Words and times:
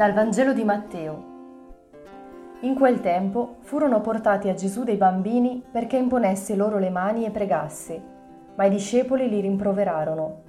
Dal 0.00 0.14
Vangelo 0.14 0.54
di 0.54 0.64
Matteo. 0.64 1.24
In 2.60 2.74
quel 2.74 3.02
tempo 3.02 3.56
furono 3.60 4.00
portati 4.00 4.48
a 4.48 4.54
Gesù 4.54 4.82
dei 4.82 4.96
bambini 4.96 5.62
perché 5.70 5.98
imponesse 5.98 6.56
loro 6.56 6.78
le 6.78 6.88
mani 6.88 7.26
e 7.26 7.30
pregasse, 7.30 8.02
ma 8.54 8.64
i 8.64 8.70
discepoli 8.70 9.28
li 9.28 9.40
rimproverarono. 9.40 10.42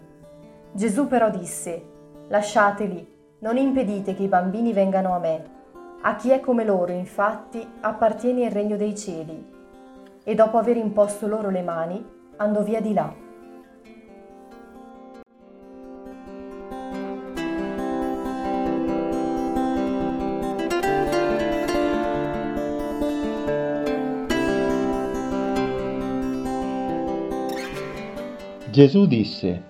Gesù 0.71 1.05
però 1.07 1.29
disse, 1.29 1.83
Lasciateli, 2.29 3.05
non 3.39 3.57
impedite 3.57 4.15
che 4.15 4.23
i 4.23 4.29
bambini 4.29 4.71
vengano 4.71 5.13
a 5.13 5.19
me. 5.19 5.43
A 6.03 6.15
chi 6.15 6.29
è 6.29 6.39
come 6.39 6.63
loro, 6.63 6.93
infatti, 6.93 7.67
appartiene 7.81 8.45
il 8.45 8.51
regno 8.51 8.77
dei 8.77 8.95
cieli. 8.95 9.45
E 10.23 10.33
dopo 10.33 10.59
aver 10.59 10.77
imposto 10.77 11.27
loro 11.27 11.49
le 11.49 11.61
mani, 11.61 12.01
andò 12.37 12.61
via 12.61 12.79
di 12.79 12.93
là. 12.93 13.13
Gesù 28.71 29.05
disse, 29.05 29.63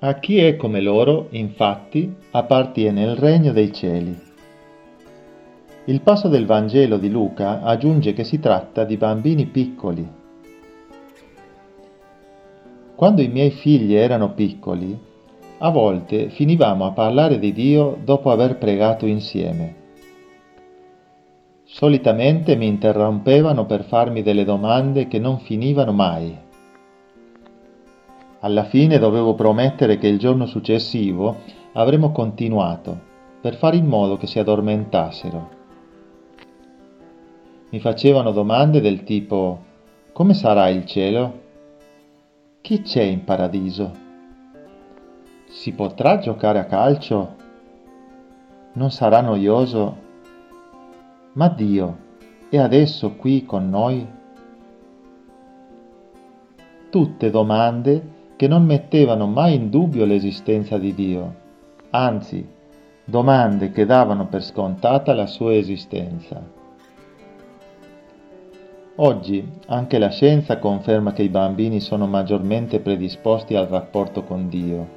A 0.00 0.18
chi 0.18 0.36
è 0.36 0.56
come 0.56 0.82
loro, 0.82 1.28
infatti, 1.30 2.14
appartiene 2.32 3.02
il 3.02 3.16
regno 3.16 3.50
dei 3.50 3.72
cieli. 3.72 4.14
Il 5.86 6.02
passo 6.02 6.28
del 6.28 6.44
Vangelo 6.44 6.98
di 6.98 7.08
Luca 7.08 7.62
aggiunge 7.62 8.12
che 8.12 8.24
si 8.24 8.38
tratta 8.38 8.84
di 8.84 8.98
bambini 8.98 9.46
piccoli. 9.46 10.06
Quando 12.94 13.22
i 13.22 13.28
miei 13.28 13.52
figli 13.52 13.94
erano 13.94 14.34
piccoli, 14.34 14.98
a 15.56 15.70
volte 15.70 16.28
finivamo 16.28 16.84
a 16.84 16.92
parlare 16.92 17.38
di 17.38 17.54
Dio 17.54 17.96
dopo 18.04 18.30
aver 18.30 18.58
pregato 18.58 19.06
insieme. 19.06 19.74
Solitamente 21.64 22.54
mi 22.54 22.66
interrompevano 22.66 23.64
per 23.64 23.84
farmi 23.84 24.20
delle 24.20 24.44
domande 24.44 25.08
che 25.08 25.18
non 25.18 25.38
finivano 25.38 25.92
mai. 25.92 26.44
Alla 28.40 28.64
fine 28.64 28.98
dovevo 28.98 29.34
promettere 29.34 29.96
che 29.96 30.08
il 30.08 30.18
giorno 30.18 30.46
successivo 30.46 31.36
avremmo 31.72 32.12
continuato, 32.12 32.98
per 33.40 33.54
fare 33.54 33.76
in 33.76 33.86
modo 33.86 34.16
che 34.16 34.26
si 34.26 34.38
addormentassero. 34.38 35.50
Mi 37.70 37.80
facevano 37.80 38.32
domande 38.32 38.80
del 38.80 39.04
tipo 39.04 39.64
come 40.12 40.34
sarà 40.34 40.68
il 40.68 40.86
cielo? 40.86 41.40
Chi 42.60 42.82
c'è 42.82 43.02
in 43.02 43.24
paradiso? 43.24 43.90
Si 45.48 45.72
potrà 45.72 46.18
giocare 46.18 46.58
a 46.58 46.64
calcio? 46.64 47.34
Non 48.72 48.90
sarà 48.90 49.20
noioso? 49.20 49.96
Ma 51.32 51.48
Dio 51.48 51.98
è 52.48 52.58
adesso 52.58 53.12
qui 53.16 53.44
con 53.44 53.68
noi? 53.68 54.06
Tutte 56.88 57.30
domande 57.30 58.14
che 58.36 58.46
non 58.46 58.64
mettevano 58.64 59.26
mai 59.26 59.54
in 59.54 59.70
dubbio 59.70 60.04
l'esistenza 60.04 60.76
di 60.76 60.94
Dio, 60.94 61.34
anzi 61.90 62.46
domande 63.04 63.70
che 63.70 63.86
davano 63.86 64.26
per 64.26 64.42
scontata 64.42 65.14
la 65.14 65.26
sua 65.26 65.54
esistenza. 65.54 66.42
Oggi 68.96 69.46
anche 69.66 69.98
la 69.98 70.08
scienza 70.08 70.58
conferma 70.58 71.12
che 71.12 71.22
i 71.22 71.28
bambini 71.28 71.80
sono 71.80 72.06
maggiormente 72.06 72.80
predisposti 72.80 73.54
al 73.54 73.66
rapporto 73.66 74.22
con 74.22 74.48
Dio. 74.48 74.88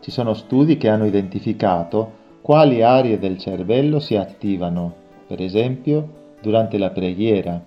Ci 0.00 0.10
sono 0.10 0.34
studi 0.34 0.76
che 0.76 0.88
hanno 0.88 1.04
identificato 1.04 2.12
quali 2.40 2.82
aree 2.82 3.18
del 3.18 3.36
cervello 3.38 3.98
si 3.98 4.16
attivano, 4.16 4.94
per 5.26 5.42
esempio, 5.42 6.08
durante 6.40 6.78
la 6.78 6.90
preghiera, 6.90 7.62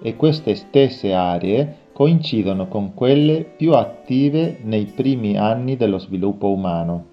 e 0.00 0.14
queste 0.14 0.54
stesse 0.54 1.12
aree 1.12 1.76
coincidono 2.00 2.66
con 2.66 2.94
quelle 2.94 3.44
più 3.44 3.74
attive 3.74 4.60
nei 4.62 4.86
primi 4.86 5.36
anni 5.36 5.76
dello 5.76 5.98
sviluppo 5.98 6.48
umano. 6.48 7.04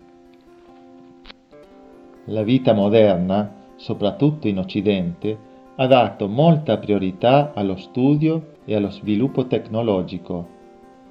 La 2.27 2.41
vita 2.41 2.71
moderna, 2.71 3.51
soprattutto 3.75 4.47
in 4.47 4.59
Occidente, 4.59 5.37
ha 5.75 5.87
dato 5.87 6.29
molta 6.29 6.77
priorità 6.77 7.51
allo 7.53 7.75
studio 7.75 8.53
e 8.63 8.75
allo 8.75 8.89
sviluppo 8.89 9.45
tecnologico, 9.47 10.47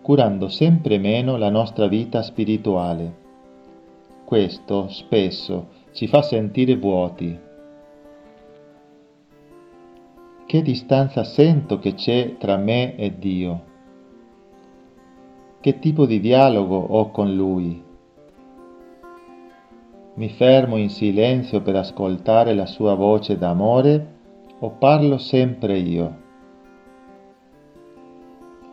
curando 0.00 0.48
sempre 0.48 0.96
meno 0.96 1.36
la 1.36 1.50
nostra 1.50 1.86
vita 1.86 2.22
spirituale. 2.22 3.14
Questo 4.24 4.88
spesso 4.88 5.66
ci 5.92 6.06
fa 6.06 6.22
sentire 6.22 6.76
vuoti. 6.76 7.45
Che 10.46 10.62
distanza 10.62 11.24
sento 11.24 11.80
che 11.80 11.94
c'è 11.94 12.36
tra 12.38 12.56
me 12.56 12.94
e 12.94 13.18
Dio? 13.18 13.64
Che 15.58 15.78
tipo 15.80 16.06
di 16.06 16.20
dialogo 16.20 16.76
ho 16.76 17.10
con 17.10 17.34
Lui? 17.34 17.82
Mi 20.14 20.28
fermo 20.28 20.76
in 20.76 20.88
silenzio 20.88 21.62
per 21.62 21.74
ascoltare 21.74 22.54
la 22.54 22.66
sua 22.66 22.94
voce 22.94 23.36
d'amore 23.36 24.14
o 24.60 24.70
parlo 24.70 25.18
sempre 25.18 25.78
io? 25.78 26.16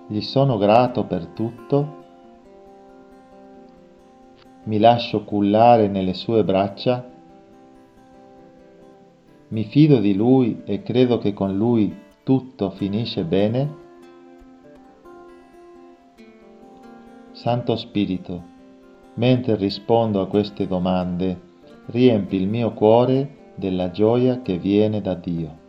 Gli 0.06 0.22
sono 0.22 0.60
grato 0.60 1.06
per 1.06 1.26
tutto? 1.26 2.04
Mi 4.66 4.78
lascio 4.78 5.24
cullare 5.24 5.88
nelle 5.88 6.14
sue 6.14 6.44
braccia? 6.44 7.13
Mi 9.50 9.66
fido 9.66 10.00
di 10.00 10.16
Lui 10.16 10.62
e 10.66 10.82
credo 10.82 11.18
che 11.18 11.34
con 11.34 11.56
Lui 11.56 11.96
tutto 12.24 12.72
finisce 12.72 13.24
bene? 13.24 13.82
Santo 17.32 17.76
Spirito, 17.76 18.42
mentre 19.16 19.56
rispondo 19.56 20.22
a 20.22 20.28
queste 20.28 20.66
domande, 20.66 21.40
riempi 21.88 22.36
il 22.38 22.48
mio 22.48 22.72
cuore 22.74 23.52
della 23.56 23.92
gioia 23.92 24.42
che 24.42 24.58
viene 24.58 25.02
da 25.02 25.14
Dio. 25.14 25.63